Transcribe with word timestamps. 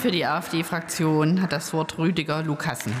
Für 0.00 0.12
die 0.12 0.24
AfD-Fraktion 0.24 1.42
hat 1.42 1.50
das 1.50 1.72
Wort 1.72 1.98
Rüdiger 1.98 2.44
Lukassen. 2.44 2.94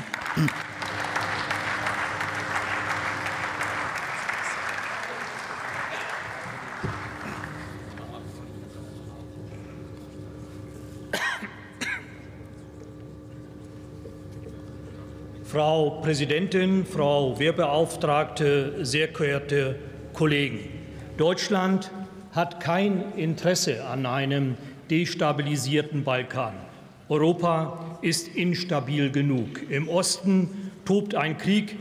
Frau 15.44 16.00
Präsidentin, 16.02 16.84
Frau 16.84 17.38
Wehrbeauftragte, 17.38 18.84
sehr 18.84 19.06
geehrte 19.06 19.76
Kollegen! 20.14 20.68
Deutschland 21.16 21.92
hat 22.32 22.58
kein 22.58 23.12
Interesse 23.12 23.84
an 23.86 24.04
einem 24.04 24.56
destabilisierten 24.90 26.02
Balkan. 26.02 26.67
Europa 27.08 27.98
ist 28.02 28.36
instabil 28.36 29.10
genug. 29.10 29.60
Im 29.70 29.88
Osten 29.88 30.70
tobt 30.84 31.14
ein 31.14 31.38
Krieg. 31.38 31.76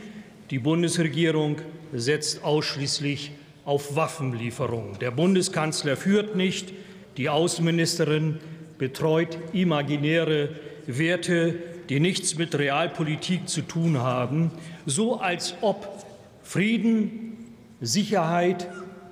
Die 0.51 0.59
Bundesregierung 0.59 1.57
setzt 1.93 2.43
ausschließlich 2.43 3.31
auf 3.65 3.95
Waffenlieferungen. 3.95 4.99
Der 4.99 5.11
Bundeskanzler 5.11 5.97
führt 5.97 6.35
nicht. 6.35 6.73
Die 7.17 7.29
Außenministerin 7.29 8.39
betreut 8.77 9.37
imaginäre 9.53 10.49
Werte, 10.85 11.55
die 11.89 11.99
nichts 11.99 12.37
mit 12.37 12.57
Realpolitik 12.57 13.49
zu 13.49 13.61
tun 13.61 13.97
haben, 13.97 14.51
so 14.85 15.19
als 15.19 15.55
ob 15.61 16.05
Frieden, 16.43 17.53
Sicherheit, 17.81 18.67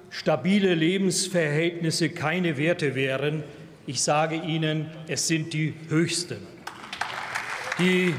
stabile 0.10 0.74
Lebensverhältnisse 0.74 2.10
keine 2.10 2.58
Werte 2.58 2.96
wären. 2.96 3.44
Ich 3.88 4.02
sage 4.02 4.36
Ihnen, 4.36 4.88
es 5.08 5.28
sind 5.28 5.54
die 5.54 5.76
höchsten. 5.90 6.38
Die 7.78 8.16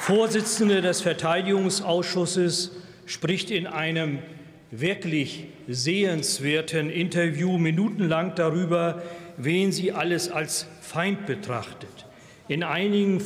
Vorsitzende 0.00 0.82
des 0.82 1.00
Verteidigungsausschusses 1.00 2.72
spricht 3.06 3.50
in 3.50 3.66
einem 3.66 4.18
wirklich 4.70 5.46
sehenswerten 5.66 6.90
Interview 6.90 7.56
minutenlang 7.56 8.34
darüber, 8.34 9.02
wen 9.38 9.72
sie 9.72 9.92
alles 9.92 10.30
als 10.30 10.66
Feind 10.82 11.24
betrachtet. 11.24 12.04
In 12.48 12.62
einigen, 12.62 13.22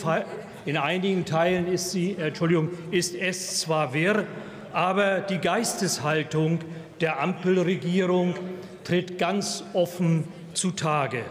in 0.67 0.77
einigen 0.77 1.25
Teilen 1.25 1.67
ist, 1.67 1.91
sie, 1.91 2.13
äh, 2.13 2.29
Entschuldigung, 2.29 2.71
ist 2.93 3.17
es 3.17 3.59
zwar 3.59 3.93
wirr, 3.93 4.25
aber 4.73 5.19
die 5.19 5.39
Geisteshaltung 5.39 6.61
der 7.01 7.21
Ampelregierung 7.21 8.35
tritt 8.85 9.19
ganz 9.19 9.65
offen 9.73 10.29
zutage. 10.55 11.25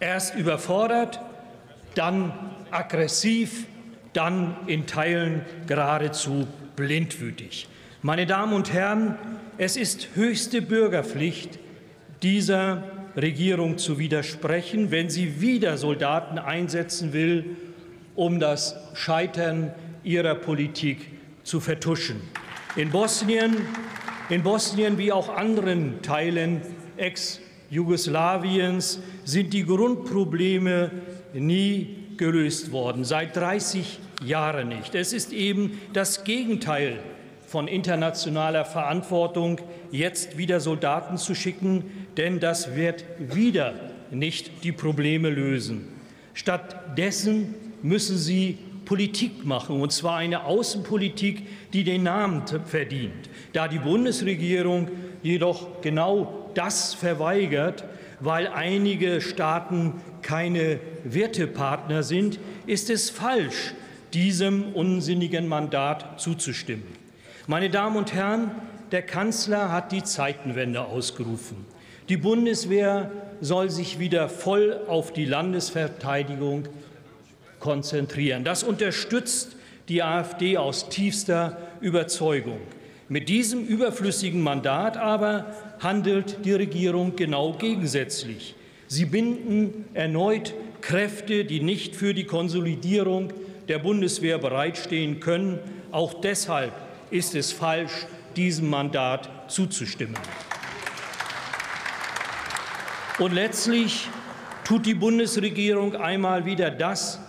Erst 0.00 0.34
überfordert, 0.34 1.20
dann 1.94 2.32
aggressiv, 2.70 3.66
dann 4.12 4.56
in 4.66 4.86
Teilen 4.86 5.42
geradezu 5.66 6.46
blindwütig. 6.76 7.68
Meine 8.02 8.26
Damen 8.26 8.52
und 8.52 8.72
Herren, 8.72 9.16
es 9.58 9.76
ist 9.76 10.08
höchste 10.14 10.62
Bürgerpflicht, 10.62 11.58
dieser 12.22 12.84
Regierung 13.16 13.78
zu 13.78 13.98
widersprechen, 13.98 14.90
wenn 14.90 15.08
sie 15.08 15.40
wieder 15.40 15.78
Soldaten 15.78 16.38
einsetzen 16.38 17.12
will, 17.12 17.56
um 18.14 18.40
das 18.40 18.76
Scheitern 18.94 19.72
ihrer 20.04 20.34
Politik 20.34 21.10
zu 21.42 21.60
vertuschen. 21.60 22.20
In 22.76 22.90
Bosnien, 22.90 23.56
in 24.28 24.42
Bosnien 24.42 24.98
wie 24.98 25.12
auch 25.12 25.34
anderen 25.34 26.02
Teilen 26.02 26.60
Ex-Jugoslawiens 27.66 29.00
sind 29.24 29.52
die 29.52 29.64
Grundprobleme 29.64 30.90
nie 31.34 31.96
gelöst 32.16 32.72
worden, 32.72 33.04
seit 33.04 33.36
30 33.36 33.98
Jahren 34.24 34.68
nicht. 34.68 34.94
Es 34.94 35.12
ist 35.12 35.32
eben 35.32 35.80
das 35.92 36.24
Gegenteil 36.24 37.00
von 37.46 37.68
internationaler 37.68 38.64
Verantwortung, 38.64 39.60
jetzt 39.90 40.38
wieder 40.38 40.60
Soldaten 40.60 41.16
zu 41.16 41.34
schicken, 41.34 41.84
denn 42.16 42.40
das 42.40 42.74
wird 42.74 43.04
wieder 43.18 43.74
nicht 44.10 44.64
die 44.64 44.72
Probleme 44.72 45.28
lösen. 45.28 45.88
Stattdessen 46.34 47.54
müssen 47.82 48.16
sie 48.16 48.58
Politik 48.84 49.44
machen, 49.44 49.80
und 49.80 49.92
zwar 49.92 50.18
eine 50.18 50.44
Außenpolitik, 50.44 51.42
die 51.72 51.82
den 51.82 52.04
Namen 52.04 52.44
verdient. 52.66 53.28
Da 53.52 53.66
die 53.68 53.78
Bundesregierung 53.78 54.88
jedoch 55.22 55.80
genau 55.82 56.45
das 56.56 56.94
verweigert, 56.94 57.84
weil 58.20 58.48
einige 58.48 59.20
Staaten 59.20 60.00
keine 60.22 60.80
Wertepartner 61.04 62.02
sind, 62.02 62.38
ist 62.66 62.90
es 62.90 63.10
falsch, 63.10 63.74
diesem 64.12 64.72
unsinnigen 64.72 65.46
Mandat 65.46 66.20
zuzustimmen. 66.20 66.86
Meine 67.46 67.70
Damen 67.70 67.96
und 67.96 68.12
Herren, 68.12 68.50
der 68.90 69.02
Kanzler 69.02 69.70
hat 69.70 69.92
die 69.92 70.02
Zeitenwende 70.02 70.84
ausgerufen. 70.84 71.64
Die 72.08 72.16
Bundeswehr 72.16 73.10
soll 73.40 73.70
sich 73.70 73.98
wieder 73.98 74.28
voll 74.28 74.80
auf 74.86 75.12
die 75.12 75.24
Landesverteidigung 75.24 76.68
konzentrieren. 77.58 78.44
Das 78.44 78.62
unterstützt 78.62 79.56
die 79.88 80.02
AfD 80.02 80.56
aus 80.56 80.88
tiefster 80.88 81.58
Überzeugung. 81.80 82.60
Mit 83.08 83.28
diesem 83.28 83.64
überflüssigen 83.64 84.42
Mandat 84.42 84.96
aber 84.96 85.54
handelt 85.78 86.44
die 86.44 86.52
Regierung 86.52 87.14
genau 87.14 87.52
gegensätzlich. 87.52 88.56
Sie 88.88 89.04
binden 89.04 89.84
erneut 89.94 90.54
Kräfte, 90.80 91.44
die 91.44 91.60
nicht 91.60 91.94
für 91.94 92.14
die 92.14 92.24
Konsolidierung 92.24 93.32
der 93.68 93.78
Bundeswehr 93.78 94.38
bereitstehen 94.38 95.20
können. 95.20 95.60
Auch 95.92 96.20
deshalb 96.20 96.72
ist 97.10 97.36
es 97.36 97.52
falsch, 97.52 98.06
diesem 98.34 98.70
Mandat 98.70 99.30
zuzustimmen. 99.48 100.18
Und 103.18 103.32
letztlich 103.32 104.08
tut 104.64 104.84
die 104.84 104.94
Bundesregierung 104.94 105.94
einmal 105.94 106.44
wieder 106.44 106.70
das, 106.70 107.20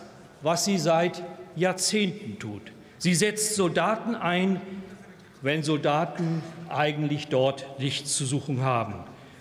was 0.42 0.66
sie 0.66 0.80
seit 0.80 1.24
Jahrzehnten 1.56 2.40
tut. 2.40 2.64
Sie 2.98 3.14
setzt 3.14 3.56
Soldaten 3.56 4.16
ein, 4.16 4.60
wenn 5.42 5.64
Soldaten 5.64 6.42
eigentlich 6.70 7.28
dort 7.28 7.66
nichts 7.80 8.16
zu 8.16 8.26
suchen 8.26 8.62
haben. 8.62 8.96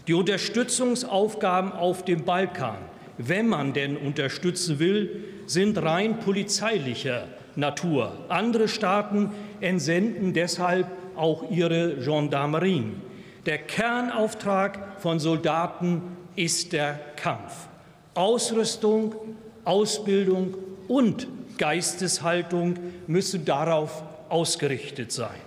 Die 0.07 0.15
Unterstützungsaufgaben 0.15 1.73
auf 1.73 2.05
dem 2.05 2.25
Balkan, 2.25 2.77
wenn 3.19 3.49
man 3.49 3.73
denn 3.73 3.97
unterstützen 3.97 4.79
will, 4.79 5.25
sind 5.47 5.79
rein 5.83 6.21
polizeilicher 6.21 7.25
Natur. 7.57 8.13
Andere 8.29 8.69
Staaten 8.69 9.31
entsenden 9.61 10.33
deshalb 10.33 10.87
auch 11.17 11.51
ihre 11.51 11.97
Gendarmerien. 11.97 13.01
Der 13.47 13.59
Kernauftrag 13.59 15.01
von 15.01 15.19
Soldaten 15.19 16.03
ist 16.37 16.73
der 16.73 17.01
Kampf. 17.17 17.69
Ausrüstung, 18.15 19.15
Ausbildung 19.65 20.55
und 20.89 21.27
Geisteshaltung 21.59 22.75
müssen 23.07 23.45
darauf 23.45 24.03
ausgerichtet 24.29 25.13
sein. 25.13 25.46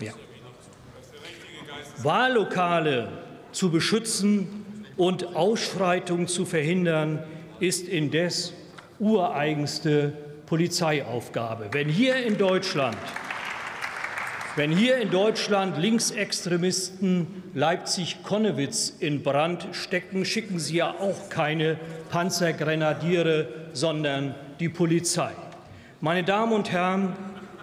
Ja. 0.00 0.12
Wahllokale 2.02 3.08
zu 3.52 3.70
beschützen 3.70 4.84
und 4.96 5.34
Ausschreitungen 5.34 6.28
zu 6.28 6.44
verhindern, 6.44 7.22
ist 7.60 7.88
indes 7.88 8.52
ureigenste 8.98 10.12
Polizeiaufgabe. 10.46 11.68
Wenn 11.72 11.88
hier 11.88 12.16
in 12.16 12.36
Deutschland 12.38 12.96
wenn 14.58 14.72
hier 14.72 14.96
in 14.96 15.10
Deutschland 15.10 15.76
Linksextremisten 15.76 17.26
Leipzig-Konnewitz 17.52 18.88
in 19.00 19.22
Brand 19.22 19.68
stecken, 19.72 20.24
schicken 20.24 20.58
sie 20.58 20.76
ja 20.76 20.94
auch 20.98 21.28
keine 21.28 21.76
Panzergrenadiere, 22.08 23.48
sondern 23.74 24.34
die 24.58 24.70
Polizei. 24.70 25.32
Meine 26.00 26.24
Damen 26.24 26.54
und 26.54 26.72
Herren, 26.72 27.12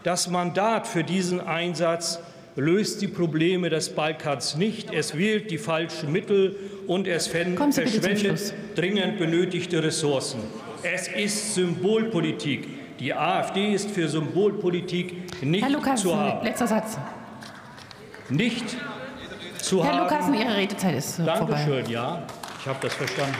das 0.03 0.29
Mandat 0.29 0.87
für 0.87 1.03
diesen 1.03 1.39
Einsatz 1.41 2.19
löst 2.55 3.01
die 3.01 3.07
Probleme 3.07 3.69
des 3.69 3.89
Balkans 3.89 4.55
nicht. 4.55 4.93
Es 4.93 5.17
wählt 5.17 5.49
die 5.49 5.57
falschen 5.57 6.11
Mittel 6.11 6.55
und 6.87 7.07
es 7.07 7.27
verschwendet 7.27 8.53
dringend 8.75 9.17
benötigte 9.17 9.81
Ressourcen. 9.81 10.41
Es 10.83 11.07
ist 11.07 11.55
Symbolpolitik. 11.55 12.99
Die 12.99 13.13
AfD 13.13 13.73
ist 13.73 13.89
für 13.89 14.07
Symbolpolitik 14.07 15.41
nicht 15.43 15.63
Herr 15.63 15.71
Lukassen, 15.71 16.09
zu 16.09 16.15
haben. 16.15 16.45
Letzter 16.45 16.67
Satz. 16.67 16.97
Nicht 18.29 18.77
zu 19.59 19.83
Herr 19.83 19.93
haben. 19.93 20.03
Lukassen, 20.03 20.33
Ihre 20.35 20.55
Redezeit 20.55 20.95
ist 20.95 21.19
Dankeschön, 21.19 21.65
vorbei. 21.65 21.91
ja. 21.91 22.27
Ich 22.59 22.67
habe 22.67 22.79
das 22.81 22.93
verstanden. 22.93 23.35